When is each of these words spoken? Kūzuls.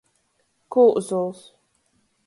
Kūzuls. 0.75 1.47